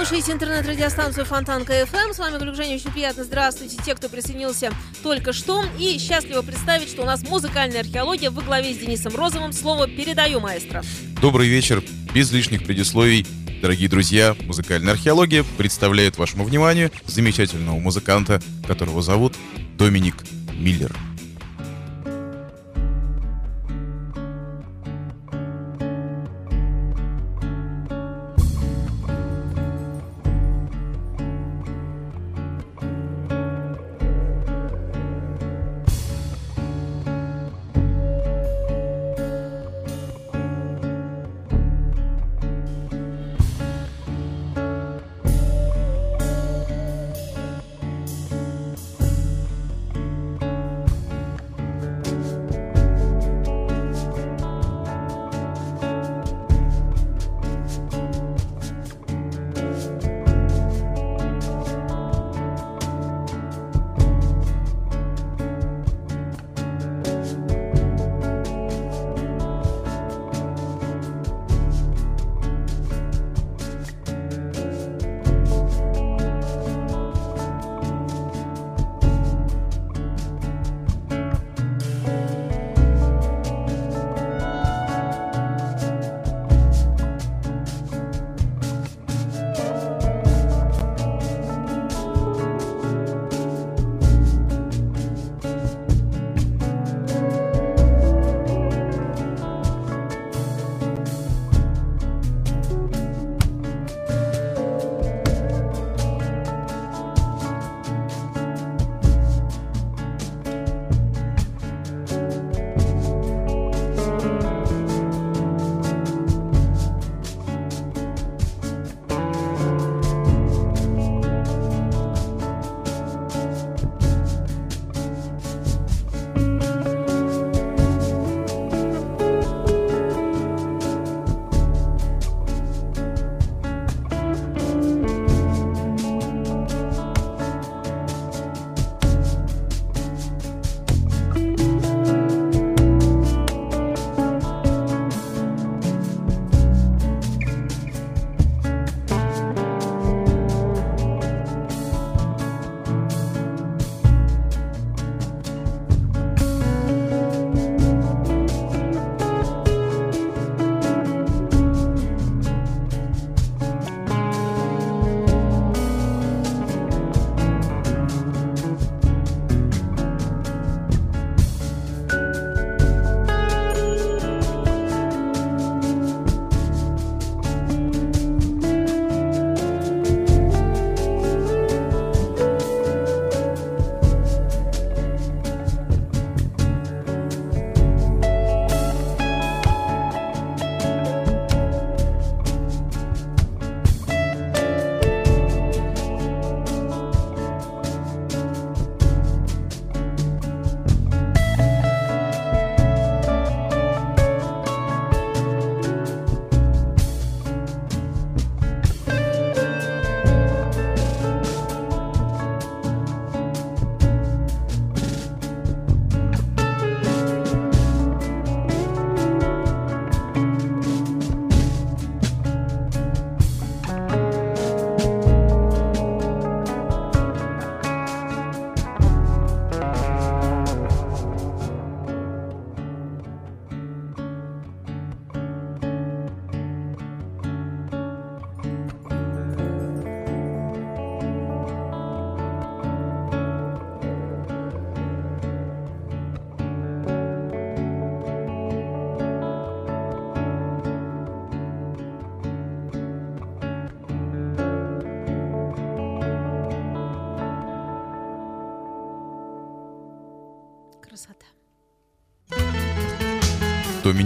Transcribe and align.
Слушаете 0.00 0.32
интернет-радиостанцию 0.32 1.26
Фонтанка 1.26 1.82
FM. 1.82 2.14
С 2.14 2.18
вами 2.18 2.38
Глюк 2.38 2.54
Женя. 2.54 2.76
Очень 2.76 2.90
приятно. 2.90 3.22
Здравствуйте, 3.22 3.76
те, 3.84 3.94
кто 3.94 4.08
присоединился 4.08 4.72
только 5.02 5.34
что. 5.34 5.62
И 5.78 5.98
счастливо 5.98 6.40
представить, 6.40 6.88
что 6.88 7.02
у 7.02 7.04
нас 7.04 7.22
музыкальная 7.22 7.80
археология 7.80 8.30
во 8.30 8.40
главе 8.40 8.72
с 8.72 8.78
Денисом 8.78 9.14
Розовым. 9.14 9.52
Слово 9.52 9.88
передаю 9.88 10.40
маэстро. 10.40 10.82
Добрый 11.20 11.48
вечер. 11.48 11.84
Без 12.14 12.32
лишних 12.32 12.64
предисловий. 12.64 13.26
Дорогие 13.60 13.90
друзья, 13.90 14.34
музыкальная 14.46 14.94
археология 14.94 15.44
представляет 15.58 16.16
вашему 16.16 16.44
вниманию 16.44 16.90
замечательного 17.04 17.78
музыканта, 17.78 18.40
которого 18.66 19.02
зовут 19.02 19.34
Доминик 19.76 20.16
Миллер. 20.54 20.96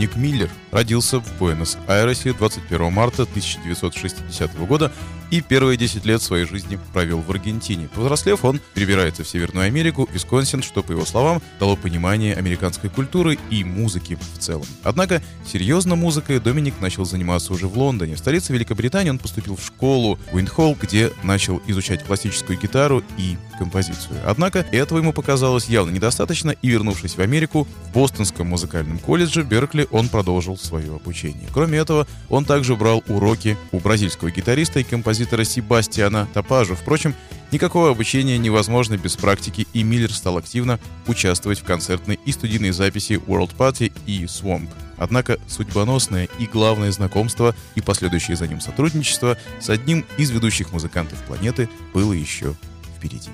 Доминик 0.04 0.16
Миллер 0.16 0.50
родился 0.70 1.18
в 1.18 1.38
Буэнос-Айресе 1.38 2.34
21 2.34 2.92
марта 2.92 3.22
1960 3.22 4.54
года 4.66 4.92
и 5.34 5.40
первые 5.40 5.76
10 5.76 6.04
лет 6.04 6.22
своей 6.22 6.46
жизни 6.46 6.78
провел 6.92 7.18
в 7.20 7.28
Аргентине. 7.28 7.88
Повзрослев, 7.92 8.44
он 8.44 8.60
перебирается 8.72 9.24
в 9.24 9.28
Северную 9.28 9.66
Америку, 9.66 10.08
Висконсин, 10.12 10.62
что, 10.62 10.84
по 10.84 10.92
его 10.92 11.04
словам, 11.04 11.42
дало 11.58 11.74
понимание 11.74 12.36
американской 12.36 12.88
культуры 12.88 13.36
и 13.50 13.64
музыки 13.64 14.14
в 14.14 14.38
целом. 14.38 14.66
Однако 14.84 15.20
серьезно 15.44 15.96
музыкой 15.96 16.38
Доминик 16.38 16.80
начал 16.80 17.04
заниматься 17.04 17.52
уже 17.52 17.66
в 17.66 17.76
Лондоне. 17.76 18.14
В 18.14 18.20
столице 18.20 18.52
Великобритании 18.52 19.10
он 19.10 19.18
поступил 19.18 19.56
в 19.56 19.66
школу 19.66 20.20
Уиндхолл, 20.32 20.76
где 20.80 21.10
начал 21.24 21.60
изучать 21.66 22.04
классическую 22.04 22.56
гитару 22.56 23.02
и 23.18 23.36
композицию. 23.58 24.20
Однако 24.24 24.60
этого 24.70 24.98
ему 24.98 25.12
показалось 25.12 25.66
явно 25.66 25.90
недостаточно, 25.90 26.52
и 26.52 26.68
вернувшись 26.68 27.16
в 27.16 27.20
Америку, 27.20 27.66
в 27.88 27.92
Бостонском 27.92 28.46
музыкальном 28.46 29.00
колледже 29.00 29.42
Беркли 29.42 29.88
он 29.90 30.08
продолжил 30.08 30.56
свое 30.56 30.94
обучение. 30.94 31.48
Кроме 31.52 31.78
этого, 31.78 32.06
он 32.28 32.44
также 32.44 32.76
брал 32.76 33.02
уроки 33.08 33.56
у 33.72 33.80
бразильского 33.80 34.30
гитариста 34.30 34.78
и 34.78 34.84
композитора 34.84 35.23
Себастьяна 35.44 36.28
Топажу. 36.32 36.74
Впрочем, 36.74 37.14
никакого 37.50 37.90
обучения 37.90 38.38
невозможно 38.38 38.96
без 38.96 39.16
практики, 39.16 39.66
и 39.72 39.82
Миллер 39.82 40.12
стал 40.12 40.38
активно 40.38 40.78
участвовать 41.06 41.60
в 41.60 41.64
концертной 41.64 42.18
и 42.24 42.32
студийной 42.32 42.70
записи 42.70 43.14
World 43.14 43.56
Party 43.56 43.92
и 44.06 44.24
Swamp. 44.24 44.68
Однако 44.96 45.38
судьбоносное 45.48 46.28
и 46.38 46.46
главное 46.46 46.92
знакомство 46.92 47.54
и 47.74 47.80
последующее 47.80 48.36
за 48.36 48.46
ним 48.46 48.60
сотрудничество 48.60 49.36
с 49.60 49.68
одним 49.68 50.04
из 50.18 50.30
ведущих 50.30 50.72
музыкантов 50.72 51.18
планеты 51.24 51.68
было 51.92 52.12
еще 52.12 52.54
впереди. 52.96 53.30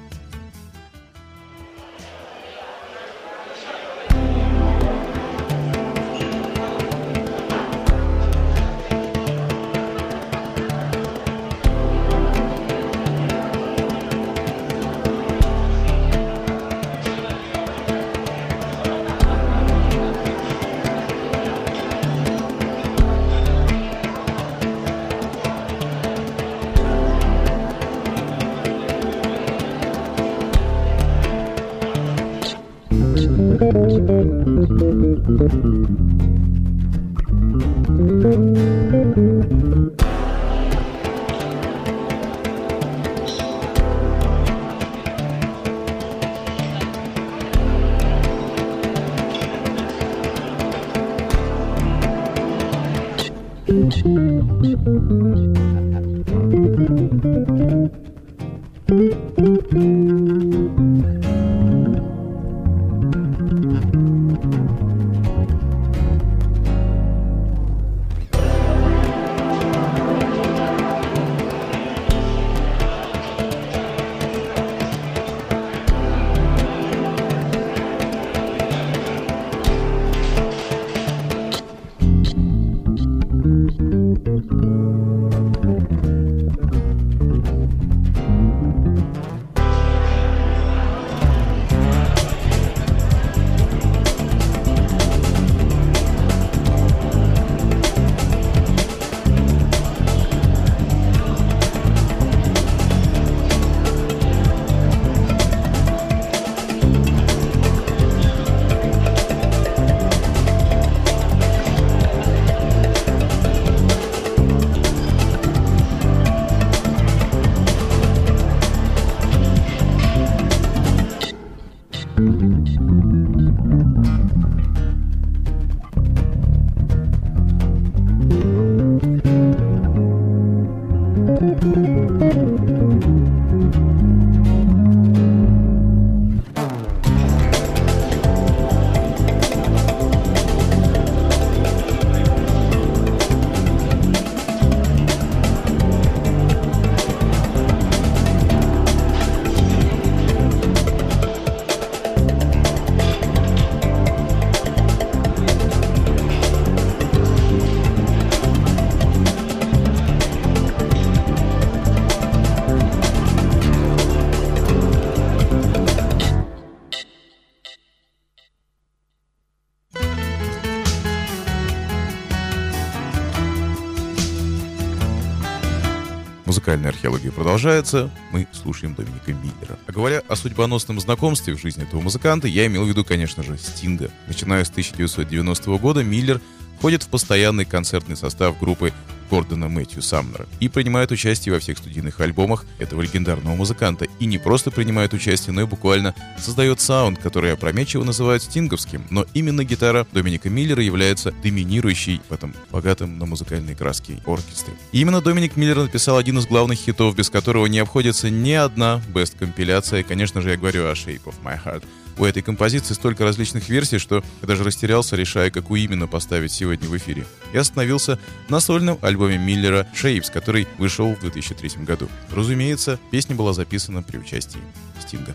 Продолжается. 177.60 178.10
Мы 178.32 178.46
слушаем 178.52 178.94
Доминика 178.94 179.34
Миллера. 179.34 179.78
А 179.86 179.92
говоря 179.92 180.22
о 180.28 180.34
судьбоносном 180.34 180.98
знакомстве 180.98 181.54
в 181.54 181.60
жизни 181.60 181.82
этого 181.82 182.00
музыканта, 182.00 182.48
я 182.48 182.64
имел 182.64 182.86
в 182.86 182.88
виду, 182.88 183.04
конечно 183.04 183.42
же, 183.42 183.58
Стинга. 183.58 184.10
Начиная 184.28 184.64
с 184.64 184.70
1990 184.70 185.70
года 185.76 186.02
Миллер 186.02 186.40
входит 186.78 187.02
в 187.02 187.08
постоянный 187.08 187.66
концертный 187.66 188.16
состав 188.16 188.58
группы 188.58 188.94
Гордона 189.30 189.68
Мэтью 189.68 190.02
Самнера 190.02 190.46
и 190.58 190.68
принимает 190.68 191.12
участие 191.12 191.54
во 191.54 191.60
всех 191.60 191.78
студийных 191.78 192.20
альбомах 192.20 192.66
этого 192.78 193.00
легендарного 193.00 193.54
музыканта. 193.54 194.06
И 194.18 194.26
не 194.26 194.38
просто 194.38 194.70
принимает 194.70 195.14
участие, 195.14 195.52
но 195.54 195.62
и 195.62 195.66
буквально 195.66 196.14
создает 196.38 196.80
саунд, 196.80 197.18
который 197.18 197.52
опрометчиво 197.52 198.04
называют 198.04 198.42
стинговским. 198.42 199.04
Но 199.10 199.24
именно 199.34 199.64
гитара 199.64 200.06
Доминика 200.12 200.50
Миллера 200.50 200.82
является 200.82 201.32
доминирующей 201.42 202.20
в 202.28 202.32
этом 202.32 202.54
богатом 202.70 203.18
на 203.18 203.26
музыкальные 203.26 203.76
краски 203.76 204.20
оркестре. 204.26 204.74
И 204.92 205.00
именно 205.00 205.20
Доминик 205.20 205.56
Миллер 205.56 205.78
написал 205.78 206.16
один 206.16 206.38
из 206.38 206.46
главных 206.46 206.78
хитов, 206.78 207.14
без 207.14 207.30
которого 207.30 207.66
не 207.66 207.78
обходится 207.78 208.30
ни 208.30 208.52
одна 208.52 209.00
бест-компиляция. 209.14 210.02
Конечно 210.02 210.40
же, 210.40 210.50
я 210.50 210.56
говорю 210.56 210.86
о 210.86 210.92
Shape 210.92 211.24
of 211.24 211.34
My 211.44 211.58
Heart. 211.62 211.84
У 212.20 212.24
этой 212.26 212.42
композиции 212.42 212.92
столько 212.92 213.24
различных 213.24 213.70
версий, 213.70 213.96
что 213.96 214.22
я 214.42 214.46
даже 214.46 214.62
растерялся, 214.62 215.16
решая, 215.16 215.50
какую 215.50 215.80
именно 215.80 216.06
поставить 216.06 216.52
сегодня 216.52 216.86
в 216.86 216.94
эфире. 216.98 217.24
Я 217.54 217.62
остановился 217.62 218.18
на 218.50 218.60
сольном 218.60 218.98
альбоме 219.00 219.38
Миллера 219.38 219.86
«Shapes», 219.94 220.30
который 220.30 220.68
вышел 220.76 221.14
в 221.14 221.20
2003 221.20 221.82
году. 221.82 222.10
Разумеется, 222.30 223.00
песня 223.10 223.34
была 223.34 223.54
записана 223.54 224.02
при 224.02 224.18
участии 224.18 224.60
Стинга. 225.00 225.34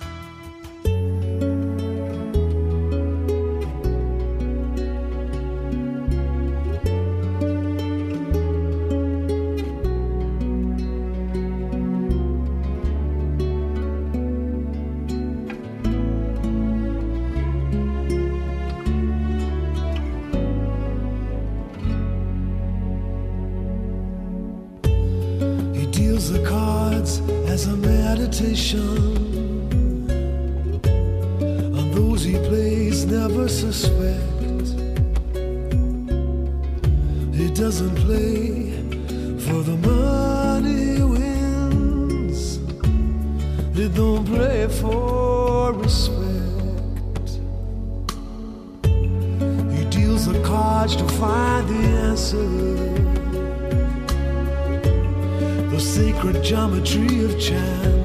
Meditation. 28.74 30.08
And 31.78 31.94
those 31.94 32.24
he 32.24 32.34
plays 32.34 33.06
never 33.06 33.48
suspect. 33.48 34.22
He 37.34 37.50
doesn't 37.52 37.96
play 37.96 38.72
for 39.40 39.62
the 39.64 39.78
money 39.78 41.02
wins. 41.04 42.58
He 43.76 43.90
don't 43.90 44.26
play 44.26 44.68
for 44.68 45.74
respect. 45.74 46.22
He 49.76 49.86
deals 49.90 50.26
the 50.26 50.42
cards 50.44 50.96
to 50.96 51.08
find 51.08 51.68
the 51.68 51.88
answer 52.10 52.86
the 55.76 55.82
sacred 55.82 56.42
geometry 56.42 57.26
of 57.26 57.38
chance, 57.38 58.05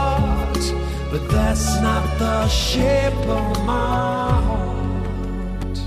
but 1.11 1.27
that's 1.29 1.81
not 1.81 2.05
the 2.17 2.47
shape 2.47 3.13
of 3.27 3.65
my 3.65 4.41
heart. 4.47 5.77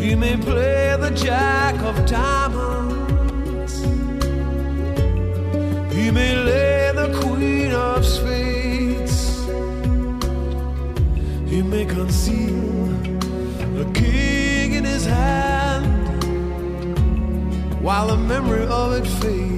He 0.00 0.14
may 0.14 0.36
play 0.36 0.96
the 1.00 1.10
jack 1.10 1.74
of 1.82 2.06
diamonds, 2.06 3.82
he 5.92 6.12
may 6.12 6.36
lay 6.36 6.92
the 6.94 7.08
queen 7.20 7.72
of 7.72 8.06
spades, 8.06 9.44
he 11.50 11.62
may 11.62 11.84
conceal 11.84 12.94
a 13.82 13.92
king 13.92 14.74
in 14.74 14.84
his 14.84 15.04
hand 15.04 16.22
while 17.82 18.06
the 18.06 18.16
memory 18.16 18.66
of 18.66 18.92
it 18.92 19.06
fades. 19.20 19.57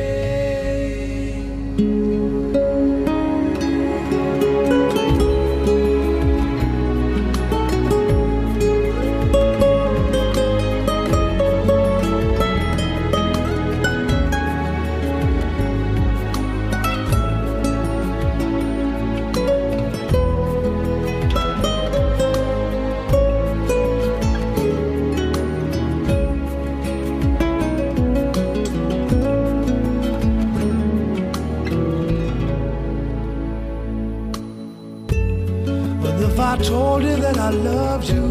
I 36.51 36.57
told 36.57 37.03
you 37.03 37.15
that 37.15 37.37
I 37.37 37.49
loved 37.51 38.09
you, 38.09 38.27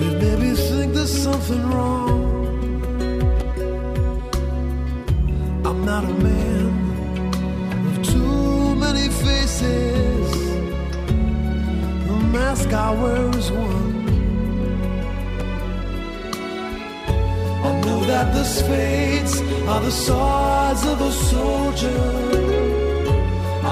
you'd 0.00 0.18
maybe 0.20 0.56
think 0.56 0.92
there's 0.92 1.22
something 1.22 1.62
wrong. 1.70 2.18
I'm 5.64 5.84
not 5.84 6.02
a 6.02 6.14
man 6.28 6.66
of 7.90 8.02
too 8.02 8.74
many 8.74 9.08
faces. 9.24 10.30
The 12.08 12.16
mask 12.36 12.72
I 12.72 12.90
wear 13.00 13.28
is 13.38 13.52
one. 13.52 14.08
I 17.68 17.80
know 17.84 18.00
that 18.12 18.34
the 18.34 18.42
spades 18.42 19.40
are 19.68 19.80
the 19.80 19.92
swords 19.92 20.84
of 20.86 21.00
a 21.00 21.12
soldier. 21.12 22.69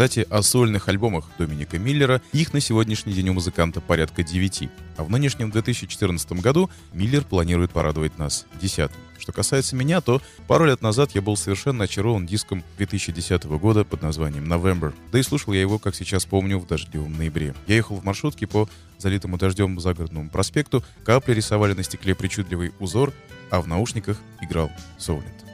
Кстати, 0.00 0.26
о 0.30 0.40
сольных 0.40 0.88
альбомах 0.88 1.26
Доминика 1.36 1.78
Миллера, 1.78 2.22
их 2.32 2.54
на 2.54 2.60
сегодняшний 2.60 3.12
день 3.12 3.28
у 3.28 3.34
музыканта 3.34 3.82
порядка 3.82 4.22
9. 4.22 4.70
А 4.96 5.04
в 5.04 5.10
нынешнем 5.10 5.50
2014 5.50 6.32
году 6.40 6.70
Миллер 6.94 7.22
планирует 7.22 7.72
порадовать 7.72 8.16
нас 8.16 8.46
десятым. 8.58 8.96
Что 9.18 9.32
касается 9.32 9.76
меня, 9.76 10.00
то 10.00 10.22
пару 10.48 10.64
лет 10.64 10.80
назад 10.80 11.10
я 11.14 11.20
был 11.20 11.36
совершенно 11.36 11.84
очарован 11.84 12.24
диском 12.24 12.64
2010 12.78 13.44
года 13.44 13.84
под 13.84 14.00
названием 14.00 14.50
«November». 14.50 14.94
Да 15.12 15.18
и 15.18 15.22
слушал 15.22 15.52
я 15.52 15.60
его, 15.60 15.78
как 15.78 15.94
сейчас 15.94 16.24
помню, 16.24 16.58
в 16.58 16.66
дождливом 16.66 17.12
ноябре. 17.18 17.54
Я 17.66 17.74
ехал 17.74 17.96
в 17.96 18.02
маршрутке 18.02 18.46
по 18.46 18.70
залитому 18.96 19.36
дождем 19.36 19.78
загородному 19.78 20.30
проспекту, 20.30 20.82
капли 21.04 21.34
рисовали 21.34 21.74
на 21.74 21.82
стекле 21.82 22.14
причудливый 22.14 22.72
узор, 22.78 23.12
а 23.50 23.60
в 23.60 23.68
наушниках 23.68 24.16
играл 24.40 24.70
Соулент. 24.96 25.49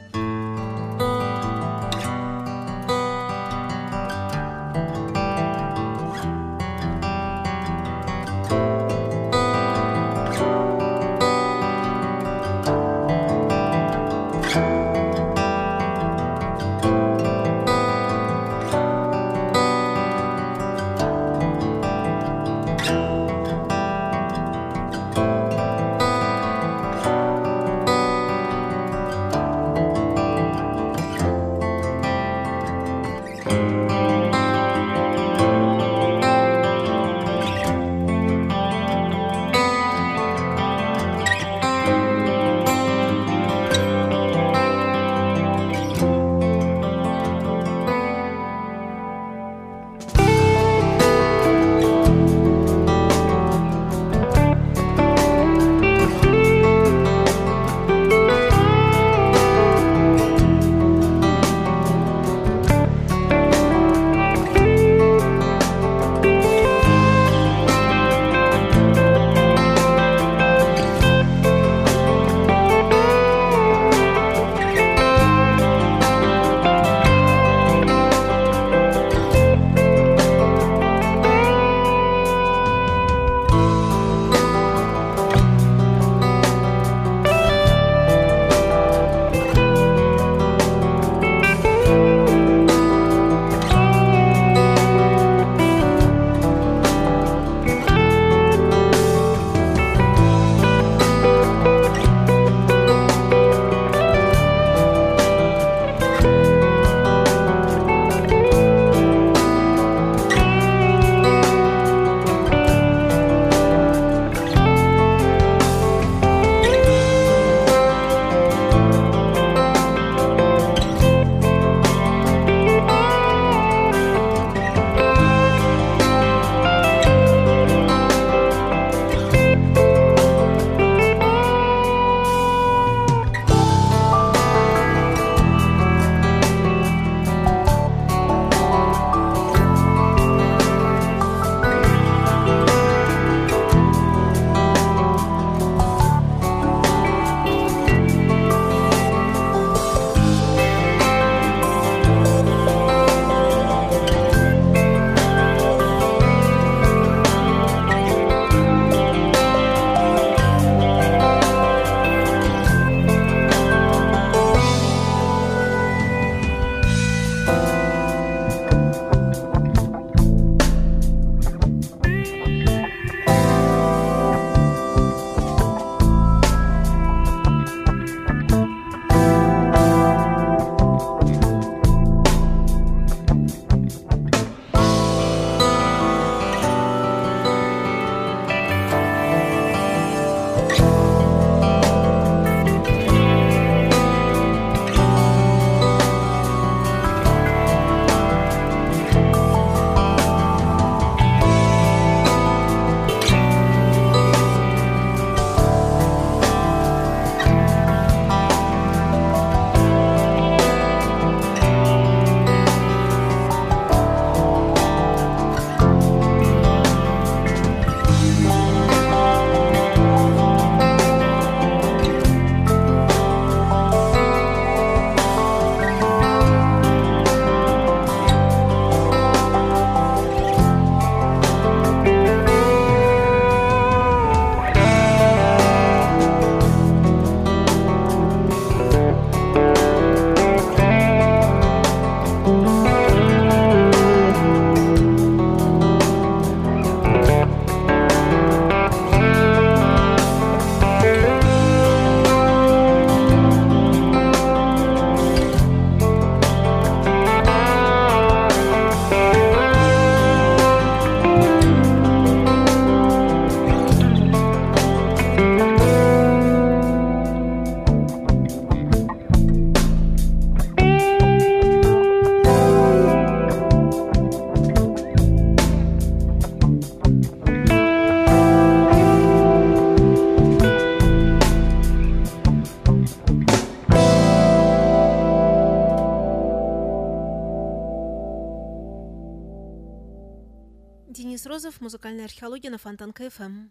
Музыкальная 291.87 292.25
археология 292.25 292.69
на 292.69 292.77
Фонтанка 292.77 293.13
FM. 293.13 293.69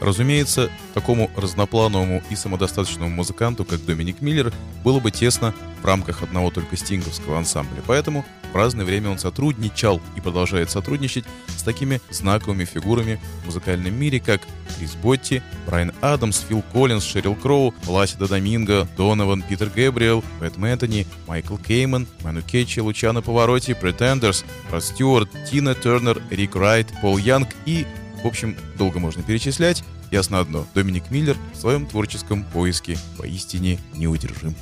Разумеется, 0.00 0.72
такому 0.92 1.30
разноплановому 1.36 2.20
и 2.28 2.34
самодостаточному 2.34 3.08
музыканту, 3.08 3.64
как 3.64 3.84
Доминик 3.84 4.20
Миллер, 4.20 4.52
было 4.82 4.98
бы 4.98 5.12
тесно 5.12 5.54
в 5.80 5.84
рамках 5.84 6.24
одного 6.24 6.50
только 6.50 6.76
стинговского 6.76 7.38
ансамбля. 7.38 7.80
Поэтому 7.86 8.24
в 8.52 8.56
разное 8.56 8.84
время 8.84 9.10
он 9.10 9.20
сотрудничал 9.20 10.02
и 10.16 10.20
продолжает 10.20 10.68
сотрудничать 10.68 11.26
с 11.46 11.62
такими 11.62 12.00
знаковыми 12.10 12.64
фигурами 12.64 13.20
в 13.42 13.46
музыкальном 13.46 13.94
мире, 13.94 14.18
как 14.18 14.40
Крис 14.78 14.94
Ботти, 14.94 15.42
Брайан 15.66 15.92
Адамс, 16.00 16.40
Фил 16.48 16.62
Коллинз, 16.72 17.04
Шерил 17.04 17.34
Кроу, 17.34 17.72
Пласидо 17.84 18.28
Доминго, 18.28 18.86
Донован, 18.96 19.42
Питер 19.42 19.70
Гэбриэл, 19.70 20.24
Пэт 20.40 20.56
Мэтини, 20.56 21.06
Майкл 21.26 21.56
Кейман, 21.56 22.06
Ману 22.22 22.42
Катче, 22.42 22.80
Лучано 22.80 23.22
Паваротти, 23.22 23.72
Pretenders, 23.72 24.44
Род 24.70 24.84
Стюарт, 24.84 25.28
Тина 25.50 25.74
Тернер, 25.74 26.22
Рик 26.30 26.56
Райт, 26.56 26.88
Пол 27.00 27.18
Янг 27.18 27.48
и 27.66 27.86
в 28.24 28.26
общем, 28.26 28.56
долго 28.78 28.98
можно 28.98 29.22
перечислять. 29.22 29.84
Ясно 30.10 30.40
одно, 30.40 30.66
Доминик 30.74 31.10
Миллер 31.10 31.36
в 31.52 31.58
своем 31.58 31.84
творческом 31.84 32.42
поиске 32.42 32.96
поистине 33.18 33.78
неудержим. 33.94 34.54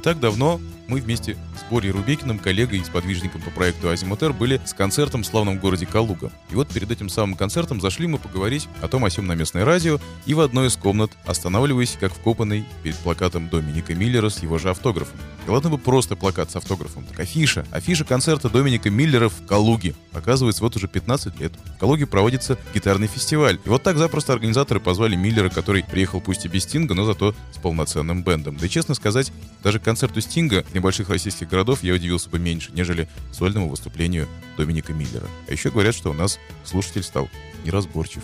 Не 0.00 0.02
так 0.02 0.18
давно 0.18 0.58
мы 0.88 0.98
вместе 1.02 1.36
с 1.60 1.70
Борей 1.70 1.90
Рубекиным, 1.90 2.38
коллегой 2.38 2.78
и 2.78 2.84
сподвижником 2.84 3.40
по 3.42 3.50
проекту 3.50 3.88
Азимутер, 3.88 4.32
были 4.32 4.60
с 4.64 4.72
концертом 4.72 5.22
в 5.22 5.26
славном 5.26 5.58
городе 5.58 5.86
Калуга. 5.86 6.32
И 6.50 6.54
вот 6.54 6.68
перед 6.68 6.90
этим 6.90 7.08
самым 7.08 7.36
концертом 7.36 7.80
зашли 7.80 8.06
мы 8.06 8.18
поговорить 8.18 8.68
о 8.80 8.88
том 8.88 9.04
о 9.04 9.10
сём 9.10 9.26
на 9.26 9.34
местное 9.34 9.64
радио, 9.64 10.00
и 10.26 10.34
в 10.34 10.40
одной 10.40 10.68
из 10.68 10.76
комнат, 10.76 11.10
останавливаясь 11.26 11.96
как 12.00 12.12
вкопанный 12.12 12.64
перед 12.82 12.96
плакатом 12.96 13.48
Доминика 13.48 13.94
Миллера 13.94 14.28
с 14.28 14.42
его 14.42 14.58
же 14.58 14.70
автографом. 14.70 15.18
И 15.46 15.50
ладно 15.50 15.70
бы 15.70 15.78
просто 15.78 16.16
плакат 16.16 16.50
с 16.50 16.56
автографом, 16.56 17.04
так 17.04 17.20
афиша. 17.20 17.66
Афиша 17.70 18.04
концерта 18.04 18.48
Доминика 18.48 18.90
Миллера 18.90 19.28
в 19.28 19.46
Калуге. 19.46 19.94
Оказывается, 20.12 20.62
вот 20.62 20.76
уже 20.76 20.88
15 20.88 21.40
лет. 21.40 21.52
В 21.76 21.78
Калуге 21.78 22.06
проводится 22.06 22.58
гитарный 22.74 23.06
фестиваль. 23.06 23.58
И 23.64 23.68
вот 23.68 23.82
так 23.82 23.96
запросто 23.96 24.32
организаторы 24.32 24.80
позвали 24.80 25.16
Миллера, 25.16 25.48
который 25.48 25.82
приехал 25.82 26.20
пусть 26.20 26.44
и 26.44 26.48
без 26.48 26.64
Стинга, 26.64 26.94
но 26.94 27.04
зато 27.04 27.34
с 27.52 27.58
полноценным 27.58 28.22
бендом. 28.22 28.56
Да 28.56 28.66
и 28.66 28.68
честно 28.68 28.94
сказать, 28.94 29.32
даже 29.62 29.80
концерту 29.80 30.20
Стинга 30.20 30.64
в 30.70 30.74
небольших 30.74 31.08
российских 31.08 31.48
городов 31.50 31.82
я 31.82 31.94
удивился 31.94 32.30
бы 32.30 32.38
меньше, 32.38 32.70
нежели 32.72 33.08
сольному 33.32 33.68
выступлению 33.68 34.28
Доминика 34.56 34.92
Миллера. 34.92 35.26
А 35.48 35.52
еще 35.52 35.70
говорят, 35.70 35.94
что 35.94 36.10
у 36.10 36.14
нас 36.14 36.38
слушатель 36.64 37.02
стал 37.02 37.28
неразборчив. 37.64 38.22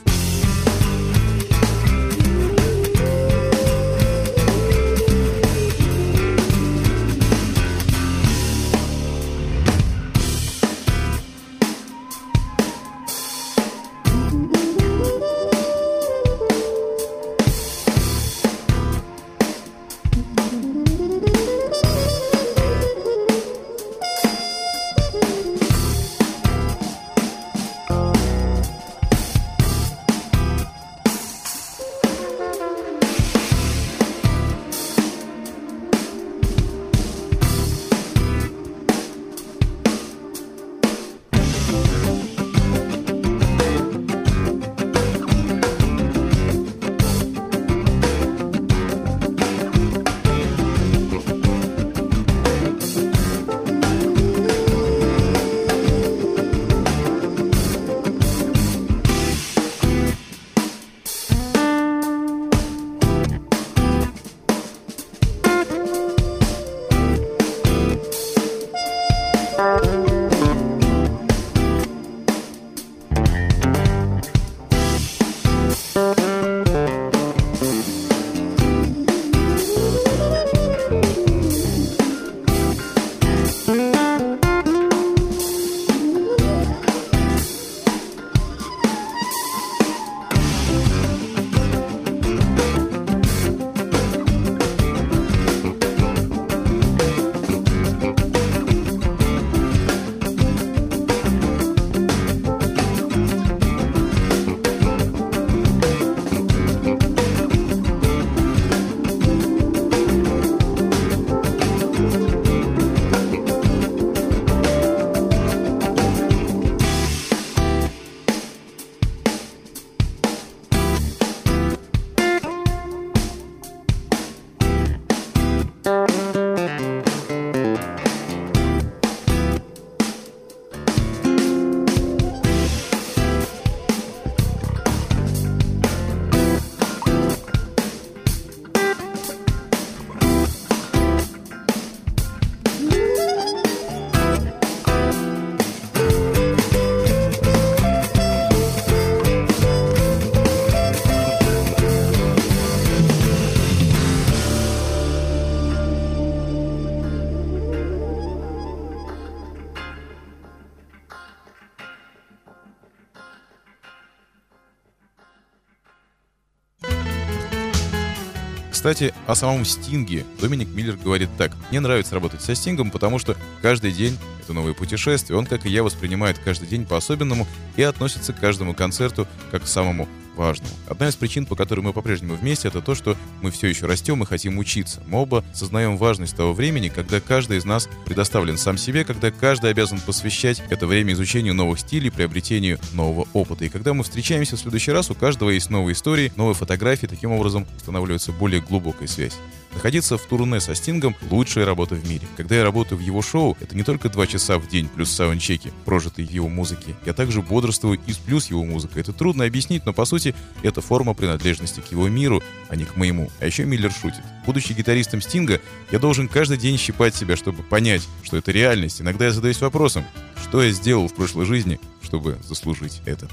Кстати, 168.76 169.14
о 169.26 169.34
самом 169.34 169.64
Стинге 169.64 170.26
Доминик 170.38 170.68
Миллер 170.68 170.96
говорит 170.96 171.30
так. 171.38 171.52
«Мне 171.70 171.80
нравится 171.80 172.14
работать 172.14 172.42
со 172.42 172.54
Стингом, 172.54 172.90
потому 172.90 173.18
что 173.18 173.34
каждый 173.62 173.90
день— 173.90 174.18
это 174.42 174.52
новое 174.52 174.74
путешествие. 174.74 175.38
Он, 175.38 175.46
как 175.46 175.64
и 175.64 175.70
я, 175.70 175.82
воспринимает 175.82 176.38
каждый 176.38 176.68
день 176.68 176.84
по-особенному 176.84 177.48
и 177.76 177.82
относится 177.82 178.34
к 178.34 178.38
каждому 178.38 178.74
концерту 178.74 179.26
как 179.50 179.62
к 179.62 179.66
самому 179.66 180.06
важному. 180.36 180.72
Одна 180.86 181.08
из 181.08 181.16
причин, 181.16 181.46
по 181.46 181.56
которой 181.56 181.80
мы 181.80 181.92
по-прежнему 181.92 182.34
вместе, 182.34 182.68
это 182.68 182.80
то, 182.80 182.94
что 182.94 183.16
мы 183.42 183.50
все 183.50 183.66
еще 183.66 183.86
растем 183.86 184.22
и 184.22 184.26
хотим 184.26 184.58
учиться. 184.58 185.02
Мы 185.06 185.20
оба 185.20 185.44
сознаем 185.52 185.96
важность 185.96 186.36
того 186.36 186.52
времени, 186.52 186.88
когда 186.88 187.20
каждый 187.20 187.58
из 187.58 187.64
нас 187.64 187.88
предоставлен 188.04 188.58
сам 188.58 188.78
себе, 188.78 189.04
когда 189.04 189.30
каждый 189.30 189.70
обязан 189.70 190.00
посвящать 190.00 190.62
это 190.70 190.86
время 190.86 191.14
изучению 191.14 191.54
новых 191.54 191.80
стилей, 191.80 192.10
приобретению 192.10 192.78
нового 192.92 193.26
опыта. 193.32 193.64
И 193.64 193.68
когда 193.68 193.94
мы 193.94 194.04
встречаемся 194.04 194.56
в 194.56 194.60
следующий 194.60 194.92
раз, 194.92 195.10
у 195.10 195.14
каждого 195.14 195.50
есть 195.50 195.70
новые 195.70 195.94
истории, 195.94 196.32
новые 196.36 196.54
фотографии, 196.54 197.06
таким 197.06 197.32
образом 197.32 197.66
устанавливается 197.76 198.32
более 198.32 198.60
глубокая 198.60 199.08
связь. 199.08 199.34
Находиться 199.76 200.16
в 200.16 200.22
турне 200.22 200.58
со 200.58 200.74
Стингом— 200.74 201.14
лучшая 201.30 201.66
работа 201.66 201.96
в 201.96 202.08
мире. 202.08 202.26
Когда 202.38 202.56
я 202.56 202.64
работаю 202.64 202.98
в 202.98 203.02
его 203.02 203.20
шоу, 203.20 203.58
это 203.60 203.76
не 203.76 203.82
только 203.82 204.08
два 204.08 204.26
часа 204.26 204.58
в 204.58 204.66
день 204.66 204.88
плюс 204.88 205.10
саундчеки, 205.10 205.70
прожитые 205.84 206.26
в 206.26 206.30
его 206.30 206.48
музыке. 206.48 206.96
Я 207.04 207.12
также 207.12 207.42
бодрствую 207.42 208.00
и 208.06 208.12
сплю 208.14 208.40
с 208.40 208.46
его 208.46 208.64
музыкой. 208.64 209.02
Это 209.02 209.12
трудно 209.12 209.44
объяснить, 209.44 209.84
но 209.84 209.92
по 209.92 210.06
сути 210.06 210.34
это 210.62 210.80
форма 210.80 211.12
принадлежности 211.12 211.80
к 211.80 211.92
его 211.92 212.08
миру, 212.08 212.42
а 212.70 212.76
не 212.76 212.86
к 212.86 212.96
моему. 212.96 213.30
А 213.38 213.44
еще 213.44 213.66
Миллер 213.66 213.92
шутит. 213.92 214.22
Будучи 214.46 214.72
гитаристом 214.72 215.20
Стинга, 215.20 215.60
я 215.90 215.98
должен 215.98 216.26
каждый 216.26 216.56
день 216.56 216.78
щипать 216.78 217.14
себя, 217.14 217.36
чтобы 217.36 217.62
понять, 217.62 218.08
что 218.22 218.38
это 218.38 218.52
реальность. 218.52 219.02
Иногда 219.02 219.26
я 219.26 219.30
задаюсь 219.30 219.60
вопросом, 219.60 220.06
что 220.42 220.62
я 220.62 220.70
сделал 220.70 221.06
в 221.06 221.14
прошлой 221.14 221.44
жизни, 221.44 221.78
чтобы 222.02 222.38
заслужить 222.42 223.02
это. 223.04 223.28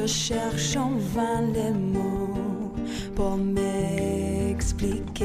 Je 0.00 0.06
cherche 0.06 0.76
en 0.76 0.92
vain 1.14 1.40
les 1.54 1.70
mots 1.70 2.72
pour 3.14 3.36
m'expliquer 3.36 5.24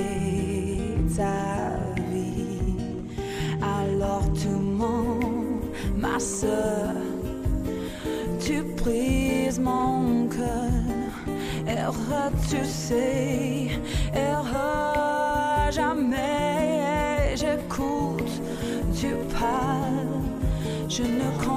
ta 1.15 1.75
vie. 2.09 2.77
Alors 3.61 4.27
tout 4.33 4.61
monde, 4.81 5.65
ma 5.97 6.19
soeur 6.19 6.95
tu 8.45 8.63
brises 8.81 9.59
mon 9.59 10.27
cœur. 10.27 11.11
Heureux, 11.67 12.31
tu 12.49 12.65
sais, 12.65 13.69
heureux 14.15 15.71
jamais. 15.71 17.35
J'écoute, 17.35 18.41
tu 18.99 19.09
parles, 19.39 20.23
je 20.89 21.03
ne 21.03 21.29
comprends 21.37 21.50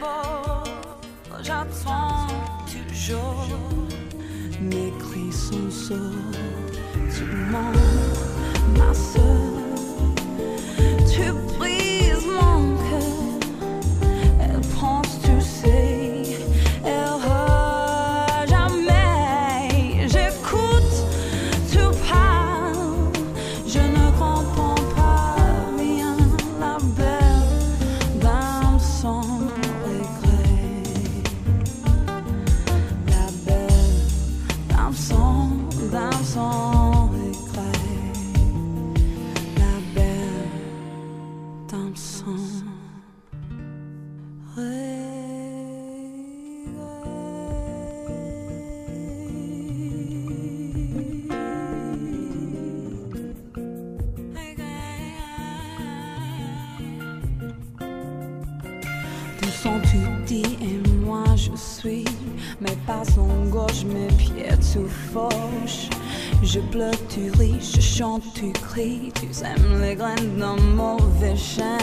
Beau. 0.00 0.70
J'attends 1.42 2.26
toujours. 2.66 3.46
Mes 4.60 4.92
cris 4.98 5.32
sont 5.32 5.70
Je 66.52 66.58
pleure, 66.58 66.90
tu 67.08 67.30
ris, 67.38 67.60
je 67.60 67.80
chante, 67.80 68.24
tu 68.34 68.50
cries 68.50 69.12
Tu 69.20 69.32
sèmes 69.32 69.80
les 69.80 69.94
graines 69.94 70.36
d'un 70.36 70.56
mauvais 70.56 71.36
chien 71.36 71.78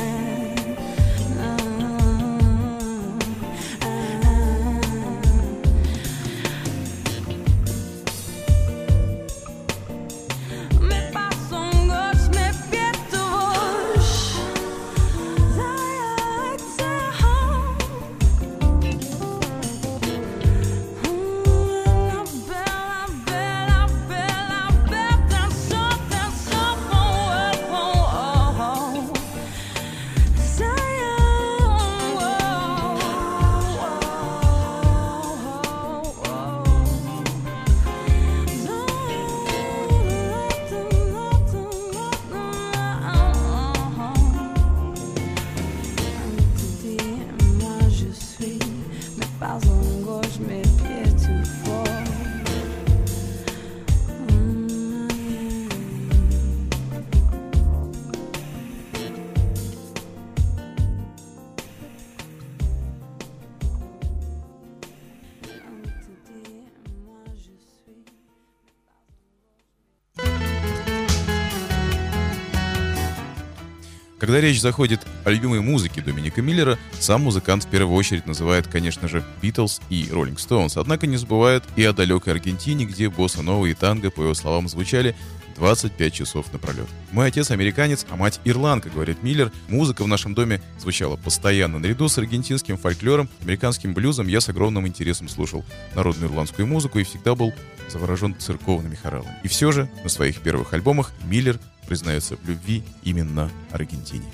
Когда 74.37 74.49
речь 74.49 74.61
заходит 74.61 75.01
о 75.25 75.31
любимой 75.31 75.61
музыке 75.61 75.99
Доминика 75.99 76.43
Миллера, 76.43 76.77
сам 76.99 77.23
музыкант 77.23 77.63
в 77.63 77.69
первую 77.69 77.97
очередь 77.97 78.27
называет, 78.27 78.67
конечно 78.67 79.07
же, 79.07 79.23
Битлз 79.41 79.81
и 79.89 80.09
Роллинг 80.11 80.39
Стоунс, 80.39 80.77
однако 80.77 81.07
не 81.07 81.17
забывает 81.17 81.63
и 81.75 81.83
о 81.83 81.91
далекой 81.91 82.33
Аргентине, 82.33 82.85
где 82.85 83.09
босса 83.09 83.41
нова 83.41 83.65
и 83.65 83.73
танго, 83.73 84.11
по 84.11 84.21
его 84.21 84.35
словам, 84.35 84.67
звучали 84.67 85.15
25 85.57 86.13
часов 86.13 86.51
напролет. 86.53 86.87
Мой 87.11 87.27
отец 87.27 87.51
американец, 87.51 88.05
а 88.09 88.15
мать 88.15 88.39
ирландка, 88.45 88.89
говорит 88.89 89.23
Миллер. 89.23 89.51
Музыка 89.67 90.03
в 90.03 90.07
нашем 90.07 90.33
доме 90.33 90.61
звучала 90.79 91.15
постоянно. 91.15 91.79
Наряду 91.79 92.07
с 92.07 92.17
аргентинским 92.17 92.77
фольклором, 92.77 93.29
американским 93.41 93.93
блюзом 93.93 94.27
я 94.27 94.41
с 94.41 94.49
огромным 94.49 94.87
интересом 94.87 95.27
слушал 95.27 95.65
народную 95.95 96.31
ирландскую 96.31 96.67
музыку 96.67 96.99
и 96.99 97.03
всегда 97.03 97.35
был 97.35 97.53
заворожен 97.89 98.35
церковными 98.37 98.95
хоралами. 98.95 99.35
И 99.43 99.47
все 99.47 99.71
же 99.71 99.89
на 100.03 100.09
своих 100.09 100.41
первых 100.41 100.73
альбомах 100.73 101.11
Миллер 101.25 101.59
признается 101.87 102.37
в 102.37 102.47
любви 102.47 102.83
именно 103.03 103.49
Аргентине. 103.71 104.25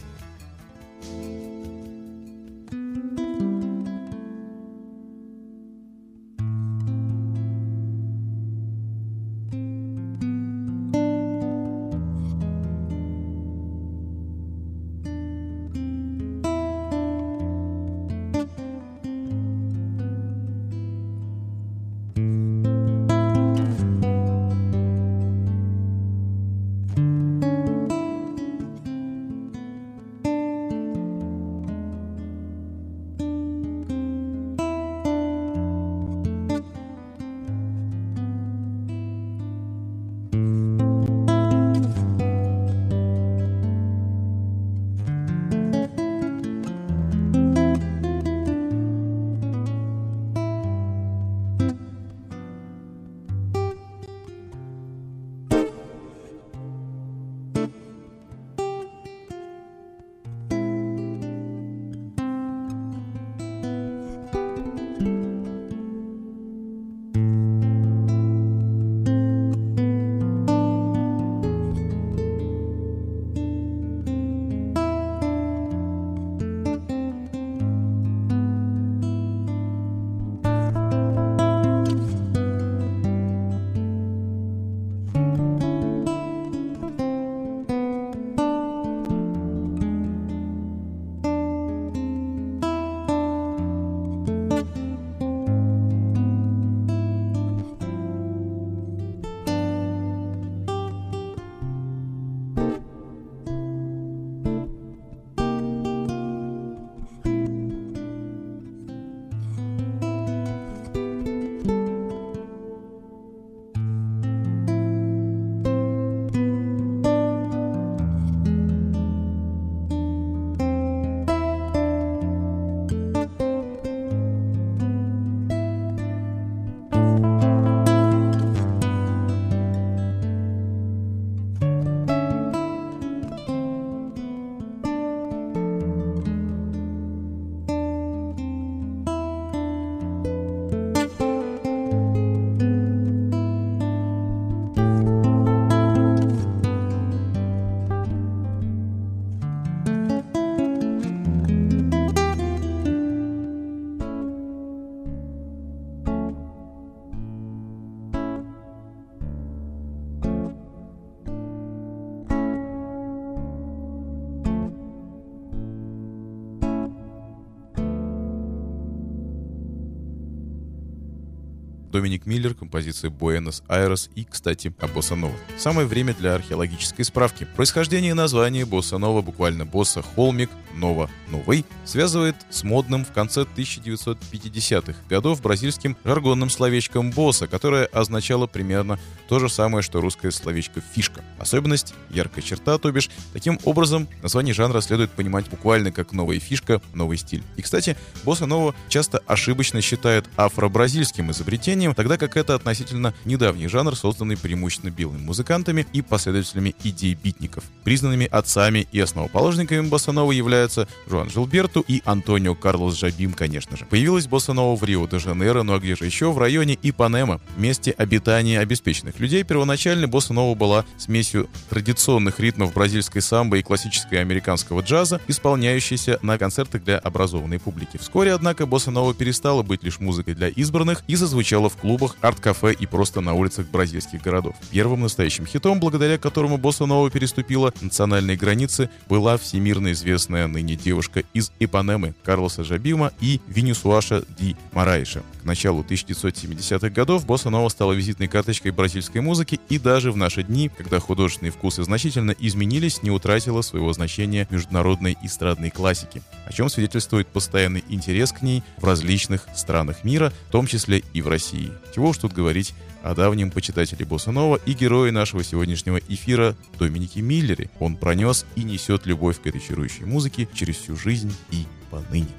Доминик 172.03 172.25
Миллер, 172.25 172.53
композиция 172.53 173.09
«Буэнос-Айрес» 173.11 174.09
и, 174.13 174.25
кстати, 174.25 174.73
о 174.81 174.87
Босса-Нова. 174.87 175.33
Самое 175.57 175.87
время 175.87 176.13
для 176.13 176.35
археологической 176.35 177.05
справки. 177.05 177.47
Происхождение 177.55 178.13
названия 178.13 178.65
Босса-Нова, 178.65 179.21
буквально 179.21 179.65
Босса 179.65 180.01
Холмик, 180.01 180.49
Нова 180.75 181.09
Новый, 181.29 181.65
связывает 181.85 182.35
с 182.49 182.63
модным 182.63 183.05
в 183.05 183.13
конце 183.13 183.43
1950-х 183.43 184.95
годов 185.07 185.41
бразильским 185.41 185.95
жаргонным 186.03 186.49
словечком 186.49 187.11
«босса», 187.11 187.47
которое 187.47 187.85
означало 187.85 188.47
примерно 188.47 188.99
то 189.29 189.39
же 189.39 189.47
самое, 189.47 189.81
что 189.81 190.01
русское 190.01 190.31
словечко 190.31 190.81
«фишка». 190.93 191.23
Особенность— 191.39 191.93
яркая 192.09 192.43
черта, 192.43 192.77
то 192.79 192.91
бишь, 192.91 193.09
таким 193.31 193.59
образом 193.63 194.09
название 194.21 194.53
жанра 194.53 194.81
следует 194.81 195.11
понимать 195.11 195.49
буквально 195.49 195.91
как 195.91 196.11
новая 196.11 196.39
фишка, 196.39 196.81
новый 196.93 197.17
стиль. 197.17 197.43
И, 197.55 197.61
кстати, 197.61 197.95
босса 198.23 198.45
нова 198.45 198.75
часто 198.89 199.19
ошибочно 199.25 199.79
считают 199.81 200.27
афро-бразильским 200.35 201.31
изобретением, 201.31 201.92
тогда 201.93 202.17
как 202.17 202.37
это 202.37 202.55
относительно 202.55 203.13
недавний 203.25 203.67
жанр, 203.67 203.95
созданный 203.95 204.37
преимущественно 204.37 204.91
белыми 204.91 205.19
музыкантами 205.19 205.85
и 205.93 206.01
последователями 206.01 206.75
идей 206.83 207.13
битников. 207.15 207.63
Признанными 207.83 208.27
отцами 208.29 208.87
и 208.91 208.99
основоположниками 208.99 209.87
босса 209.87 210.11
нова 210.11 210.31
являются 210.31 210.87
Жуан 211.07 211.29
Жилберту 211.29 211.83
и 211.87 212.01
Антонио 212.05 212.55
Карлос 212.55 212.95
Жабим, 212.95 213.33
конечно 213.33 213.77
же. 213.77 213.85
Появилась 213.85 214.27
босса 214.27 214.53
нова 214.53 214.77
в 214.77 214.83
Рио-де-Жанейро, 214.83 215.63
ну 215.63 215.73
а 215.73 215.79
где 215.79 215.95
же 215.95 216.05
еще? 216.05 216.31
В 216.31 216.37
районе 216.37 216.77
Ипанема, 216.81 217.41
месте 217.57 217.91
обитания 217.91 218.59
обеспеченных 218.59 219.19
людей. 219.19 219.43
Первоначально 219.43 220.07
босса 220.07 220.33
нова 220.33 220.55
была 220.55 220.85
смесью 220.97 221.49
традиционных 221.69 222.39
ритмов 222.39 222.73
бразильской 222.73 223.21
самбо 223.21 223.57
и 223.57 223.63
классического 223.63 224.19
американского 224.19 224.81
джаза, 224.81 225.21
исполняющейся 225.27 226.19
на 226.21 226.37
концертах 226.37 226.83
для 226.83 226.97
образованной 226.97 227.59
публики. 227.59 227.97
Вскоре, 227.97 228.33
однако, 228.33 228.65
босса 228.65 228.91
нова 228.91 229.13
перестала 229.13 229.63
быть 229.63 229.83
лишь 229.83 229.99
музыкой 229.99 230.33
для 230.33 230.49
избранных 230.49 231.03
и 231.07 231.15
зазвучала 231.15 231.69
в 231.69 231.82
клубах, 231.83 232.15
арт-кафе 232.21 232.71
и 232.71 232.85
просто 232.85 233.19
на 233.19 233.33
улицах 233.33 233.67
бразильских 233.67 234.21
городов. 234.21 234.55
Первым 234.71 235.01
настоящим 235.01 235.45
хитом, 235.45 235.81
благодаря 235.81 236.17
которому 236.17 236.57
босса 236.57 236.85
нова 236.85 237.11
переступила 237.11 237.73
национальные 237.81 238.37
границы, 238.37 238.89
была 239.09 239.37
всемирно 239.37 239.91
известная 239.91 240.47
ныне 240.47 240.77
девушка 240.77 241.23
из 241.33 241.51
Ипанемы 241.59 242.15
Карлоса 242.23 242.63
Жабима 242.63 243.11
и 243.19 243.41
Винисуаша 243.47 244.23
Ди 244.39 244.55
Марайша. 244.71 245.23
К 245.41 245.43
началу 245.43 245.83
1970-х 245.83 246.89
годов 246.89 247.25
босса 247.25 247.49
нова 247.49 247.67
стала 247.67 247.91
визитной 247.91 248.29
карточкой 248.29 248.71
бразильской 248.71 249.19
музыки 249.19 249.59
и 249.67 249.77
даже 249.77 250.13
в 250.13 250.15
наши 250.15 250.43
дни, 250.43 250.69
когда 250.69 251.01
художественные 251.01 251.51
вкусы 251.51 251.83
значительно 251.83 252.31
изменились, 252.31 253.03
не 253.03 253.11
утратила 253.11 253.61
своего 253.61 253.91
значения 253.91 254.47
международной 254.49 255.17
эстрадной 255.21 255.69
классики, 255.69 256.21
о 256.45 256.53
чем 256.53 256.69
свидетельствует 256.69 257.27
постоянный 257.27 257.83
интерес 257.89 258.31
к 258.31 258.41
ней 258.41 258.63
в 258.77 258.85
различных 258.85 259.49
странах 259.53 260.05
мира, 260.05 260.31
в 260.47 260.51
том 260.51 260.65
числе 260.65 261.03
и 261.13 261.21
в 261.21 261.27
России. 261.27 261.72
Чего 261.93 262.09
уж 262.09 262.17
тут 262.17 262.33
говорить 262.33 262.73
о 263.03 263.15
давнем 263.15 263.51
почитателе 263.51 264.05
Боссанова 264.05 264.59
и 264.65 264.73
герое 264.73 265.11
нашего 265.11 265.43
сегодняшнего 265.43 265.97
эфира 265.97 266.55
Доминике 266.79 267.21
Миллере. 267.21 267.69
Он 267.79 267.95
пронес 267.95 268.45
и 268.55 268.63
несет 268.63 269.05
любовь 269.05 269.41
к 269.41 269.47
этой 269.47 269.59
чарующей 269.59 270.05
музыке 270.05 270.47
через 270.53 270.77
всю 270.77 270.95
жизнь 270.95 271.33
и 271.51 271.65
поныне. 271.91 272.29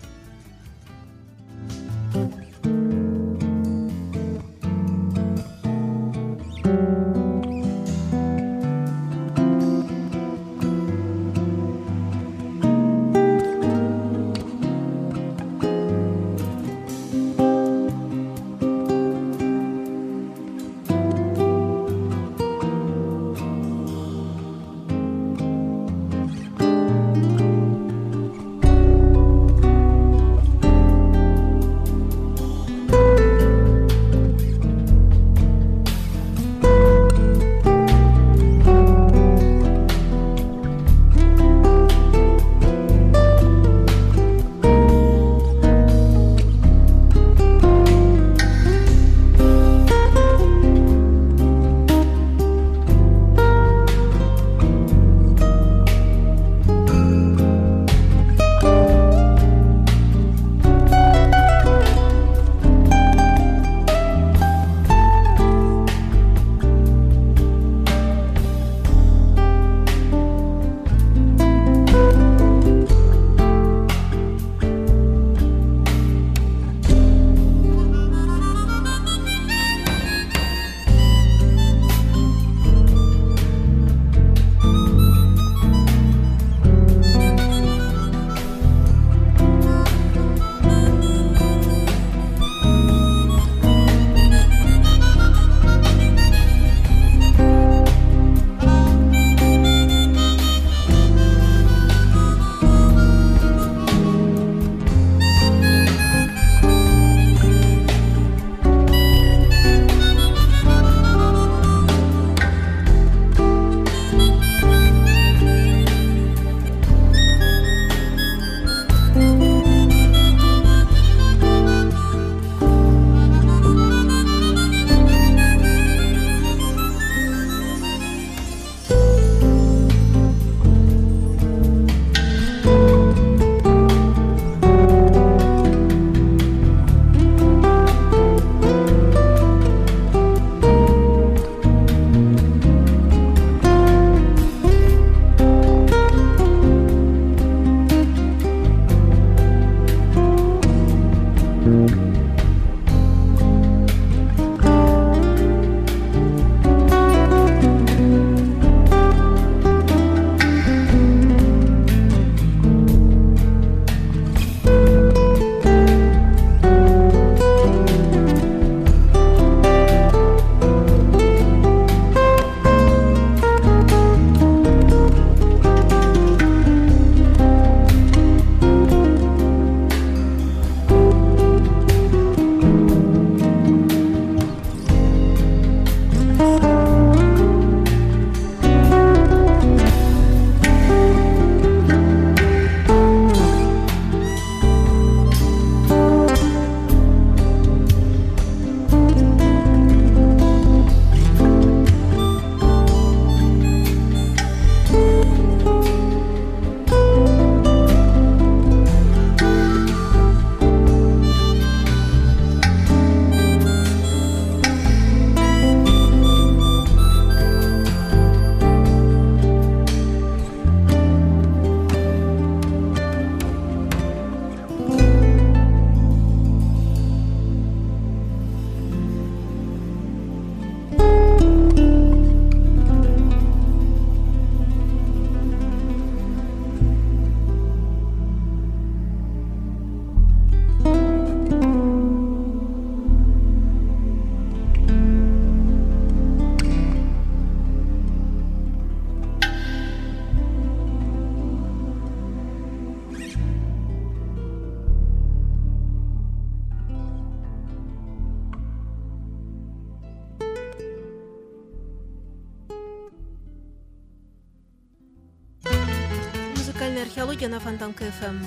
Фонтанка 267.94 268.04
КФМ. 268.04 268.44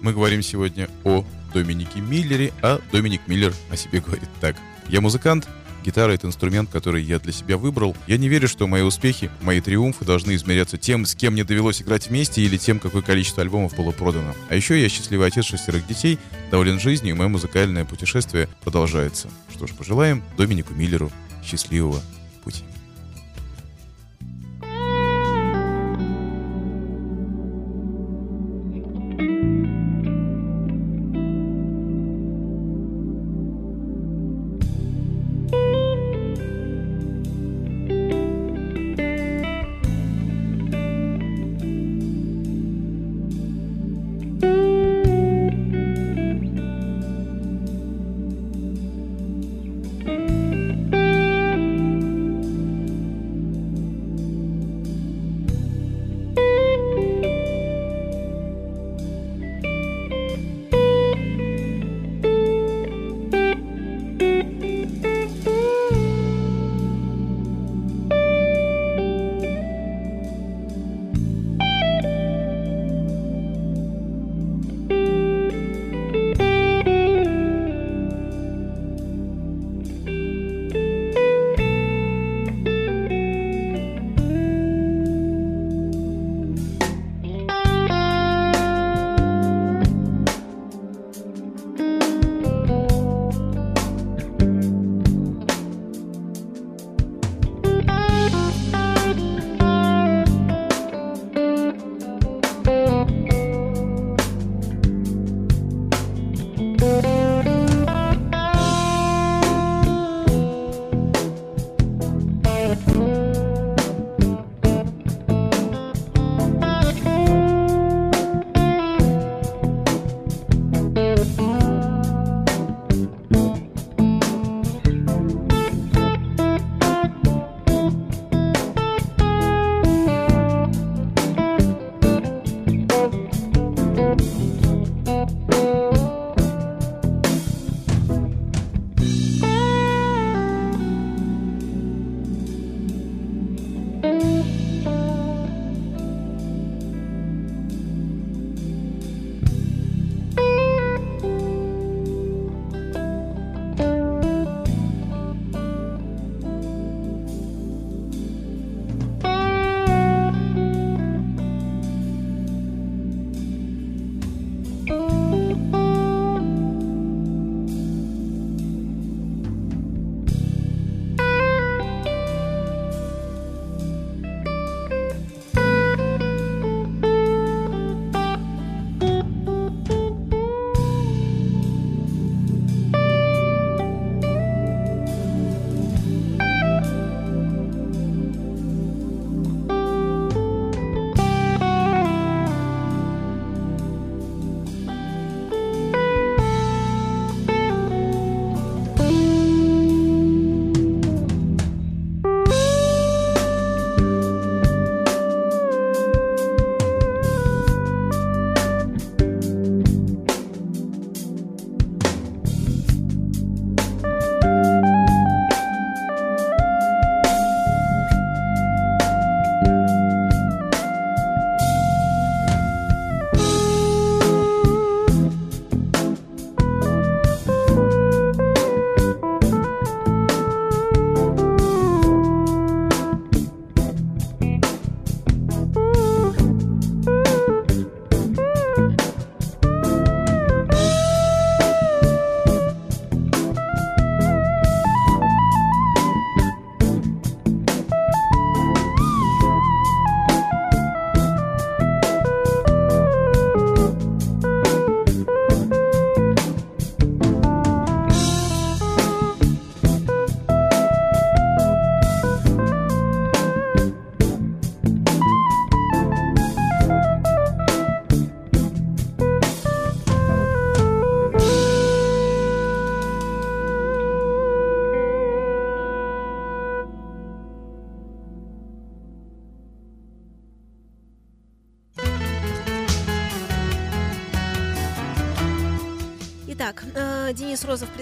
Мы 0.00 0.12
говорим 0.12 0.42
сегодня 0.42 0.88
о 1.04 1.24
Доминике 1.54 2.00
Миллере, 2.00 2.52
а 2.62 2.80
Доминик 2.90 3.22
Миллер 3.26 3.54
о 3.70 3.76
себе 3.76 4.00
говорит 4.00 4.28
так. 4.40 4.56
Я 4.88 5.00
музыкант, 5.00 5.48
гитара— 5.84 6.12
это 6.12 6.26
инструмент, 6.26 6.70
который 6.70 7.02
я 7.02 7.18
для 7.18 7.32
себя 7.32 7.56
выбрал. 7.56 7.96
Я 8.06 8.18
не 8.18 8.28
верю, 8.28 8.48
что 8.48 8.66
мои 8.66 8.82
успехи, 8.82 9.30
мои 9.42 9.60
триумфы 9.60 10.04
должны 10.04 10.34
измеряться 10.34 10.76
тем, 10.76 11.06
с 11.06 11.14
кем 11.14 11.34
мне 11.34 11.44
довелось 11.44 11.82
играть 11.82 12.08
вместе 12.08 12.42
или 12.42 12.56
тем, 12.56 12.78
какое 12.80 13.02
количество 13.02 13.42
альбомов 13.42 13.76
было 13.76 13.92
продано. 13.92 14.34
А 14.48 14.54
еще 14.54 14.80
я 14.80 14.88
счастливый 14.88 15.28
отец 15.28 15.44
шестерых 15.44 15.86
детей, 15.86 16.18
доволен 16.50 16.80
жизнью, 16.80 17.14
и 17.14 17.18
мое 17.18 17.28
музыкальное 17.28 17.84
путешествие 17.84 18.48
продолжается. 18.62 19.28
Что 19.54 19.66
ж, 19.66 19.70
пожелаем 19.70 20.22
Доминику 20.36 20.74
Миллеру 20.74 21.12
счастливого 21.44 22.00
пути. 22.42 22.64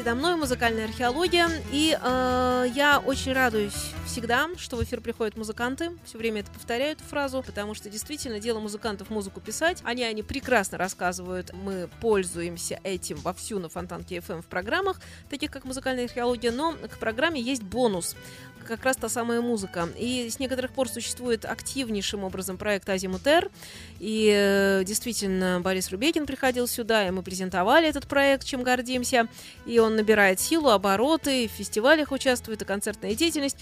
Предо 0.00 0.14
мной, 0.14 0.34
музыкальная 0.36 0.86
археология. 0.86 1.46
И 1.72 1.94
э, 2.00 2.66
я 2.74 3.02
очень 3.04 3.34
радуюсь 3.34 3.92
всегда, 4.06 4.48
что 4.56 4.76
в 4.76 4.82
эфир 4.82 5.02
приходят 5.02 5.36
музыканты. 5.36 5.90
Все 6.06 6.16
время 6.16 6.40
это 6.40 6.50
повторяю 6.50 6.92
эту 6.92 7.04
фразу, 7.04 7.42
потому 7.42 7.74
что 7.74 7.90
действительно 7.90 8.40
дело 8.40 8.60
музыкантов 8.60 9.10
музыку 9.10 9.42
писать. 9.42 9.82
Они, 9.84 10.02
они 10.02 10.22
прекрасно 10.22 10.78
рассказывают. 10.78 11.52
Мы 11.52 11.90
пользуемся 12.00 12.80
этим 12.82 13.18
вовсю 13.18 13.58
на 13.58 13.68
Фонтанке 13.68 14.16
FM 14.16 14.40
в 14.40 14.46
программах, 14.46 15.02
таких 15.28 15.50
как 15.50 15.66
музыкальная 15.66 16.06
археология. 16.06 16.50
Но 16.50 16.72
к 16.72 16.96
программе 16.98 17.38
есть 17.38 17.62
бонус. 17.62 18.16
Как 18.64 18.84
раз 18.84 18.96
та 18.96 19.08
самая 19.08 19.40
музыка. 19.40 19.88
И 19.96 20.28
с 20.30 20.38
некоторых 20.38 20.72
пор 20.72 20.88
существует 20.88 21.44
активнейшим 21.44 22.24
образом 22.24 22.56
проект 22.56 22.88
Азимутер. 22.88 23.50
И 23.98 24.32
э, 24.34 24.84
действительно, 24.84 25.60
Борис 25.60 25.90
Рубекин 25.90 26.26
приходил 26.26 26.66
сюда, 26.66 27.06
и 27.06 27.10
мы 27.10 27.22
презентовали 27.22 27.88
этот 27.88 28.06
проект, 28.06 28.44
чем 28.44 28.62
гордимся. 28.62 29.28
И 29.66 29.78
он 29.78 29.96
набирает 29.96 30.40
силу, 30.40 30.70
обороты, 30.70 31.48
в 31.48 31.52
фестивалях 31.52 32.12
участвует, 32.12 32.62
и 32.62 32.64
концертная 32.64 33.14
деятельность. 33.14 33.56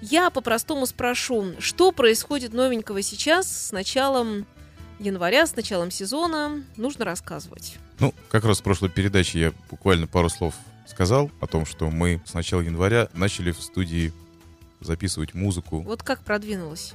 Я 0.00 0.30
по-простому 0.30 0.86
спрошу, 0.86 1.54
что 1.58 1.92
происходит 1.92 2.52
новенького 2.52 3.02
сейчас 3.02 3.68
с 3.68 3.72
началом 3.72 4.46
января, 4.98 5.46
с 5.46 5.56
началом 5.56 5.90
сезона? 5.90 6.62
Нужно 6.76 7.04
рассказывать. 7.04 7.78
Ну, 8.00 8.12
как 8.28 8.44
раз 8.44 8.60
в 8.60 8.62
прошлой 8.62 8.90
передаче 8.90 9.38
я 9.38 9.52
буквально 9.70 10.06
пару 10.06 10.28
слов 10.28 10.54
сказал 10.86 11.30
о 11.40 11.46
том, 11.46 11.64
что 11.64 11.90
мы 11.90 12.20
с 12.24 12.34
начала 12.34 12.60
января 12.60 13.08
начали 13.14 13.52
в 13.52 13.60
студии 13.60 14.12
записывать 14.84 15.34
музыку. 15.34 15.80
Вот 15.82 16.02
как 16.02 16.20
продвинулось? 16.20 16.94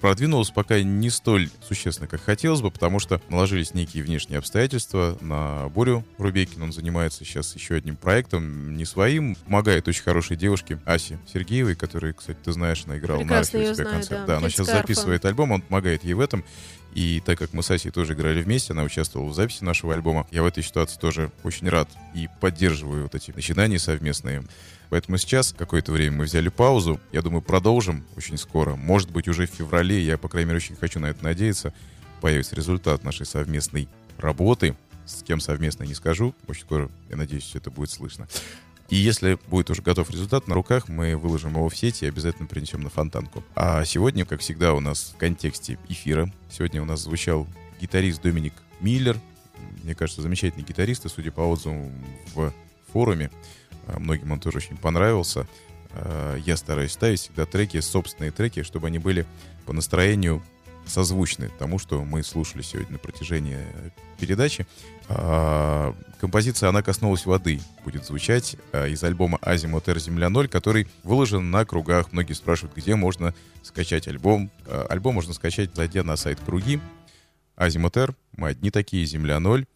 Продвинулось 0.00 0.50
пока 0.50 0.82
не 0.82 1.08
столь 1.08 1.48
существенно, 1.66 2.06
как 2.06 2.20
хотелось 2.20 2.60
бы, 2.60 2.70
потому 2.70 2.98
что 3.00 3.20
наложились 3.30 3.72
некие 3.72 4.04
внешние 4.04 4.38
обстоятельства 4.38 5.16
на 5.22 5.68
Борю 5.70 6.04
Рубейкин. 6.18 6.62
Он 6.62 6.72
занимается 6.72 7.24
сейчас 7.24 7.54
еще 7.54 7.76
одним 7.76 7.96
проектом, 7.96 8.76
не 8.76 8.84
своим. 8.84 9.36
Помогает 9.46 9.88
очень 9.88 10.02
хорошей 10.02 10.36
девушке 10.36 10.78
Асе 10.84 11.18
Сергеевой, 11.32 11.76
которая, 11.76 12.12
кстати, 12.12 12.38
ты 12.44 12.52
знаешь, 12.52 12.84
она 12.84 12.98
играла 12.98 13.20
Прекрасно 13.20 13.58
на 13.58 13.64
арфе 13.64 13.72
у 13.72 13.74
себя 13.74 13.84
знаю, 13.84 13.96
концерт. 13.96 14.26
да. 14.26 14.36
она 14.36 14.50
сейчас 14.50 14.66
записывает 14.66 15.24
альбом, 15.24 15.52
он 15.52 15.62
помогает 15.62 16.04
ей 16.04 16.12
в 16.12 16.20
этом. 16.20 16.44
И 16.96 17.20
так 17.20 17.38
как 17.38 17.52
мы 17.52 17.62
с 17.62 17.70
Асей 17.70 17.90
тоже 17.90 18.14
играли 18.14 18.40
вместе, 18.40 18.72
она 18.72 18.82
участвовала 18.82 19.28
в 19.28 19.34
записи 19.34 19.62
нашего 19.62 19.92
альбома, 19.92 20.26
я 20.30 20.42
в 20.42 20.46
этой 20.46 20.62
ситуации 20.62 20.98
тоже 20.98 21.30
очень 21.42 21.68
рад 21.68 21.90
и 22.14 22.26
поддерживаю 22.40 23.02
вот 23.02 23.14
эти 23.14 23.32
начинания 23.32 23.78
совместные. 23.78 24.42
Поэтому 24.88 25.18
сейчас 25.18 25.52
какое-то 25.52 25.92
время 25.92 26.16
мы 26.16 26.24
взяли 26.24 26.48
паузу. 26.48 26.98
Я 27.12 27.20
думаю, 27.20 27.42
продолжим 27.42 28.06
очень 28.16 28.38
скоро. 28.38 28.76
Может 28.76 29.10
быть, 29.10 29.28
уже 29.28 29.46
в 29.46 29.50
феврале, 29.50 30.02
я, 30.02 30.16
по 30.16 30.30
крайней 30.30 30.48
мере, 30.48 30.56
очень 30.56 30.74
хочу 30.74 30.98
на 30.98 31.10
это 31.10 31.22
надеяться, 31.22 31.74
появится 32.22 32.56
результат 32.56 33.04
нашей 33.04 33.26
совместной 33.26 33.90
работы. 34.16 34.74
С 35.04 35.22
кем 35.22 35.38
совместно 35.38 35.84
не 35.84 35.94
скажу. 35.94 36.34
Очень 36.48 36.62
скоро, 36.62 36.90
я 37.10 37.16
надеюсь, 37.16 37.44
все 37.44 37.58
это 37.58 37.70
будет 37.70 37.90
слышно. 37.90 38.26
И 38.88 38.96
если 38.96 39.38
будет 39.48 39.70
уже 39.70 39.82
готов 39.82 40.10
результат 40.10 40.46
на 40.46 40.54
руках, 40.54 40.88
мы 40.88 41.16
выложим 41.16 41.52
его 41.52 41.68
в 41.68 41.76
сети 41.76 42.04
и 42.04 42.08
обязательно 42.08 42.46
принесем 42.46 42.82
на 42.82 42.90
фонтанку. 42.90 43.42
А 43.54 43.84
сегодня, 43.84 44.24
как 44.24 44.40
всегда, 44.40 44.74
у 44.74 44.80
нас 44.80 45.12
в 45.14 45.18
контексте 45.18 45.78
эфира. 45.88 46.32
Сегодня 46.50 46.80
у 46.82 46.84
нас 46.84 47.00
звучал 47.00 47.46
гитарист 47.80 48.22
Доминик 48.22 48.54
Миллер. 48.80 49.18
Мне 49.82 49.94
кажется, 49.94 50.22
замечательный 50.22 50.64
гитарист, 50.64 51.04
и 51.04 51.08
судя 51.08 51.32
по 51.32 51.40
отзывам 51.40 51.90
в 52.34 52.52
форуме, 52.92 53.30
а, 53.86 53.98
многим 53.98 54.32
он 54.32 54.40
тоже 54.40 54.58
очень 54.58 54.76
понравился. 54.76 55.48
А, 55.92 56.36
Я 56.36 56.56
стараюсь 56.56 56.92
ставить 56.92 57.20
всегда 57.20 57.44
треки, 57.44 57.80
собственные 57.80 58.30
треки, 58.30 58.62
чтобы 58.62 58.86
они 58.86 58.98
были 58.98 59.26
по 59.64 59.72
настроению 59.72 60.42
созвучны 60.86 61.50
тому, 61.58 61.78
что 61.78 62.04
мы 62.04 62.22
слушали 62.22 62.62
сегодня 62.62 62.92
на 62.92 62.98
протяжении 62.98 63.58
передачи. 64.18 64.66
А, 65.08 65.94
Композиция 66.20 66.70
«Она 66.70 66.82
коснулась 66.82 67.26
воды» 67.26 67.60
будет 67.84 68.04
звучать 68.06 68.56
а, 68.72 68.86
из 68.86 69.04
альбома 69.04 69.38
«Азимутер 69.42 69.98
Земля 69.98 70.28
0», 70.28 70.48
который 70.48 70.88
выложен 71.04 71.50
на 71.50 71.64
кругах. 71.64 72.12
Многие 72.12 72.32
спрашивают, 72.32 72.74
где 72.76 72.96
можно 72.96 73.34
скачать 73.62 74.08
альбом. 74.08 74.50
А, 74.66 74.86
Альбом 74.88 75.14
можно 75.14 75.34
скачать, 75.34 75.70
зайдя 75.74 76.02
на 76.02 76.16
сайт 76.16 76.40
«Круги». 76.44 76.80
«Азимутер», 77.54 78.14
мы 78.36 78.48
одни 78.48 78.70
такие, 78.70 79.04
«Земля 79.04 79.36
0». 79.36 79.66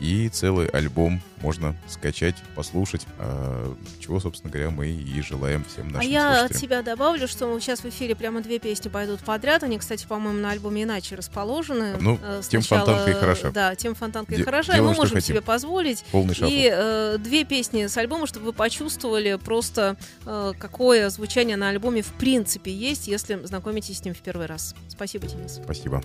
И 0.00 0.28
целый 0.28 0.66
альбом 0.68 1.20
можно 1.40 1.76
скачать, 1.88 2.34
послушать, 2.54 3.06
а, 3.18 3.74
чего, 4.00 4.18
собственно 4.18 4.50
говоря, 4.50 4.70
мы 4.70 4.88
и 4.88 5.20
желаем 5.20 5.64
всем 5.64 5.88
нашим 5.88 6.00
а 6.00 6.04
я 6.04 6.30
от 6.30 6.38
слушателям. 6.38 6.60
себя 6.60 6.82
добавлю, 6.82 7.28
что 7.28 7.58
сейчас 7.60 7.80
в 7.80 7.84
эфире 7.86 8.14
прямо 8.16 8.40
две 8.40 8.58
песни 8.58 8.88
пойдут 8.88 9.20
подряд. 9.20 9.62
Они, 9.62 9.78
кстати, 9.78 10.06
по-моему, 10.06 10.40
на 10.40 10.50
альбоме 10.52 10.82
иначе 10.84 11.14
расположены. 11.14 11.96
Ну, 12.00 12.18
Э, 12.22 12.40
тем 12.48 12.62
сначала, 12.62 12.86
фонтанка 12.86 13.10
и 13.10 13.14
хороша. 13.14 13.50
Да, 13.50 13.74
тем 13.74 13.94
фонтанка 13.94 14.34
и 14.34 14.38
Де- 14.38 14.44
хороша. 14.44 14.72
И 14.72 14.76
делаем, 14.76 14.88
мы 14.88 14.94
что 14.94 15.02
можем 15.02 15.16
хотим. 15.16 15.34
себе 15.34 15.40
позволить. 15.42 16.02
Полный 16.10 16.34
шафл. 16.34 16.50
И 16.50 16.70
э, 16.72 17.16
две 17.18 17.44
песни 17.44 17.86
с 17.86 17.96
альбома, 17.96 18.26
чтобы 18.26 18.46
вы 18.46 18.52
почувствовали 18.52 19.38
просто, 19.42 19.96
э, 20.26 20.52
какое 20.58 21.10
звучание 21.10 21.56
на 21.56 21.68
альбоме 21.68 22.02
в 22.02 22.12
принципе 22.14 22.72
есть, 22.72 23.06
если 23.06 23.44
знакомитесь 23.44 23.98
с 23.98 24.04
ним 24.04 24.14
в 24.14 24.18
первый 24.18 24.46
раз. 24.46 24.74
Спасибо, 24.88 25.26
Денис. 25.26 25.60
Спасибо. 25.62 26.02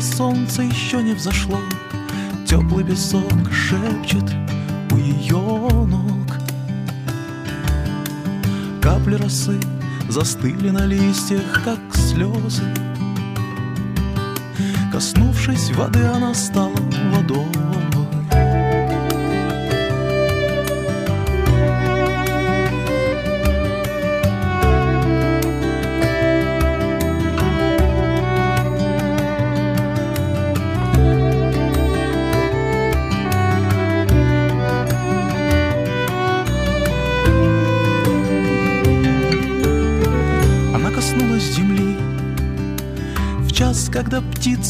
Солнце 0.00 0.62
еще 0.62 1.02
не 1.02 1.12
взошло 1.12 1.58
Теплый 2.50 2.84
песок 2.84 3.52
шепчет 3.52 4.28
у 4.90 4.96
ее 4.96 5.38
ног. 5.86 6.26
Капли 8.82 9.14
росы 9.14 9.60
застыли 10.08 10.70
на 10.70 10.84
листьях, 10.84 11.62
как 11.64 11.78
слезы. 11.94 12.64
Коснувшись 14.90 15.70
воды, 15.76 16.02
она 16.02 16.34
стала 16.34 16.74
водой 17.14 17.46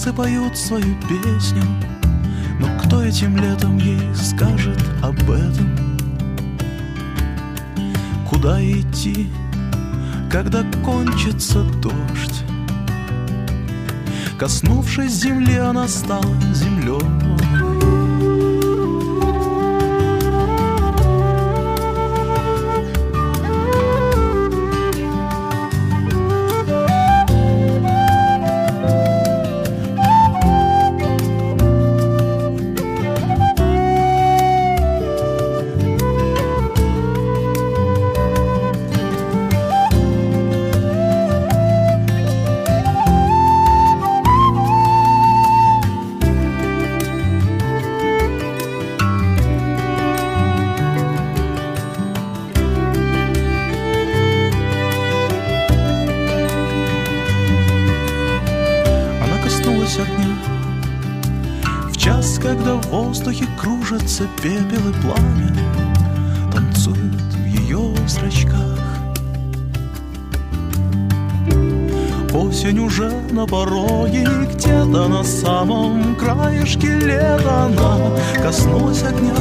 птицы 0.01 0.12
поют 0.14 0.57
свою 0.57 0.96
песню 1.09 1.62
Но 2.59 2.68
кто 2.82 3.03
этим 3.03 3.36
летом 3.36 3.76
ей 3.76 4.01
скажет 4.14 4.80
об 5.03 5.30
этом? 5.30 5.98
Куда 8.28 8.62
идти, 8.62 9.28
когда 10.30 10.64
кончится 10.82 11.62
дождь? 11.82 12.44
Коснувшись 14.38 15.12
земли, 15.12 15.57
она 15.59 15.86
стала 15.86 16.34
землей 16.55 17.29
кружатся 63.91 64.24
пепел 64.41 64.88
и 64.88 64.93
пламя 65.03 65.53
Танцуют 66.53 67.34
в 67.34 67.45
ее 67.45 67.93
зрачках. 68.07 68.78
Осень 72.32 72.78
уже 72.78 73.11
на 73.32 73.47
пороге 73.47 74.26
где-то 74.53 75.09
на 75.09 75.24
самом 75.24 76.14
краешке 76.14 76.99
лета 77.01 77.64
Она 77.64 77.99
коснулась 78.41 79.03
огня 79.03 79.34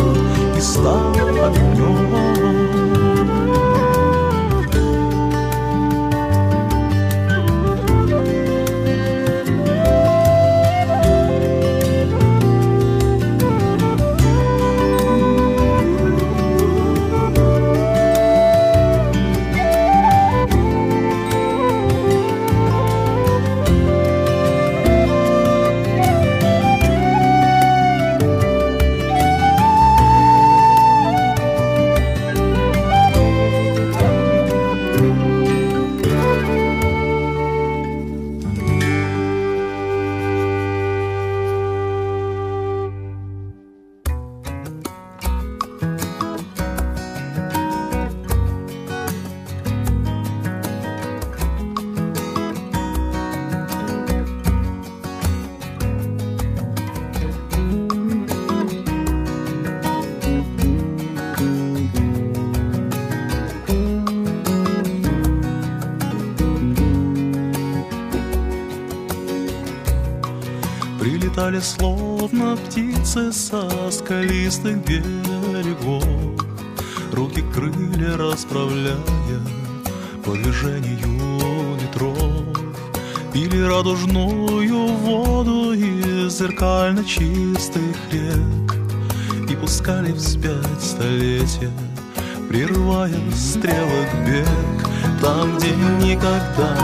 и 0.57 0.61
стала 0.61 1.11
огнем 1.47 2.38
Улетали 71.01 71.59
словно 71.59 72.57
птицы 72.57 73.31
со 73.31 73.69
скалистых 73.91 74.77
берегов. 74.85 76.03
Руки 77.13 77.43
крылья 77.53 78.17
расправляя 78.17 78.97
по 80.25 80.31
движению 80.33 81.77
ветров. 81.79 82.17
Пили 83.33 83.61
радужную 83.61 84.87
воду 84.87 85.73
из 85.73 86.37
зеркально 86.37 87.03
чистых 87.03 87.95
рек. 88.11 89.49
И 89.49 89.55
пускали 89.55 90.11
вспять 90.13 90.81
столетия 90.81 91.71
Прерывая 92.49 93.13
стрелок 93.35 94.09
бег 94.25 94.78
Там, 95.21 95.57
где 95.57 95.75
никогда 95.75 96.75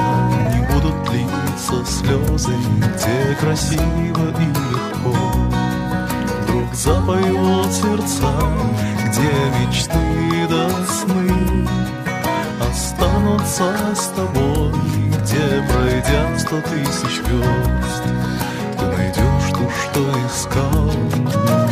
не 0.54 0.68
будут 0.68 1.10
литься 1.10 1.86
слезы 1.86 2.54
Где 2.78 3.36
красиво 3.40 4.34
и 4.40 4.46
легко. 4.46 5.16
Вдруг 6.44 6.74
запоют 6.74 7.72
сердца 7.72 8.34
Где 9.08 9.32
мечты 9.60 10.48
до 10.50 10.70
сны. 10.86 11.68
Останутся 12.70 13.74
с 13.96 14.08
тобой 14.10 14.74
Где, 15.08 15.64
пройдя 15.72 16.38
сто 16.38 16.60
тысяч 16.62 17.22
верст 17.30 18.04
Ты 18.78 18.86
найдешь 18.86 19.52
то, 19.54 19.70
что 19.70 20.02
искал 20.28 21.65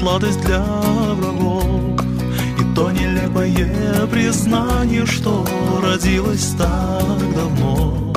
сладость 0.00 0.40
для 0.40 0.60
врагов. 0.60 1.64
И 2.58 2.74
то 2.74 2.90
нелепое 2.90 4.06
признание, 4.06 5.04
что 5.04 5.44
родилось 5.82 6.54
так 6.56 7.34
давно 7.34 8.12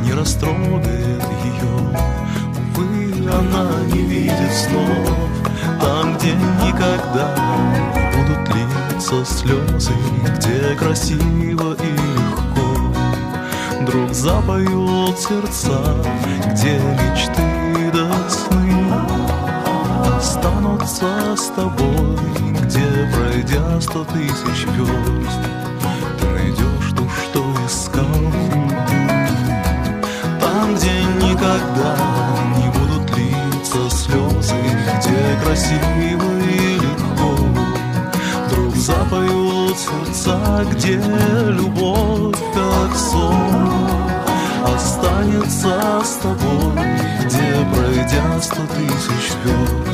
Не 0.00 0.12
растрогает 0.12 1.22
ее, 1.44 1.76
увы, 2.58 3.30
она 3.30 3.68
не 3.92 4.02
видит 4.02 4.52
снов 4.52 5.28
Там, 5.80 6.16
где 6.16 6.32
никогда 6.66 7.36
не 7.74 8.16
будут 8.16 8.56
литься 8.56 9.24
слезы 9.24 9.92
Где 10.36 10.74
красиво 10.76 11.76
и 11.80 11.92
легко. 11.92 12.74
Вдруг 13.82 14.12
запоют 14.12 15.18
сердца 15.18 15.78
Где 16.52 16.80
мечты 16.80 17.63
Останутся 20.84 21.42
с 21.42 21.46
тобой 21.48 22.18
Где, 22.60 23.08
пройдя 23.14 23.80
сто 23.80 24.04
тысяч 24.04 24.66
верст 24.76 25.40
Ты 26.20 26.26
найдешь 26.26 26.92
то, 26.94 27.08
что 27.08 27.40
искал. 27.66 28.04
Там, 30.40 30.74
где 30.74 31.02
никогда 31.24 31.96
не 32.58 32.68
будут 32.68 33.16
литься 33.16 33.96
слезы 33.96 34.56
Где 34.98 35.42
красиво 35.42 36.38
и 36.50 36.74
легко 36.74 37.34
Вдруг 38.46 38.76
запоют 38.76 39.78
сердца, 39.78 40.66
где 40.70 40.96
любовь 40.98 42.36
как 42.52 42.94
сон 42.94 43.70
Останется 44.66 46.02
с 46.04 46.16
тобой, 46.16 46.72
где 47.24 47.66
пройдя 47.72 48.38
сто 48.42 48.60
тысяч 48.66 49.32
верст 49.44 49.93